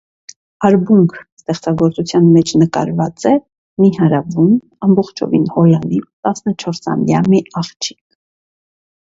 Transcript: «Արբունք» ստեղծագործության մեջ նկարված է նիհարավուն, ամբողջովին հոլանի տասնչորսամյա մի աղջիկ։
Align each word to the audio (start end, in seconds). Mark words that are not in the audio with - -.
«Արբունք» 0.67 1.11
ստեղծագործության 1.21 2.25
մեջ 2.37 2.53
նկարված 2.61 3.25
է 3.33 3.33
նիհարավուն, 3.85 4.57
ամբողջովին 4.89 5.45
հոլանի 5.59 6.01
տասնչորսամյա 6.25 7.23
մի 7.31 7.45
աղջիկ։ 7.65 8.03